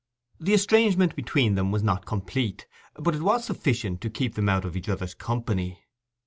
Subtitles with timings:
[0.39, 2.65] The estrangement between them was not complete,
[2.95, 5.83] but it was sufficient to keep them out of each other's company.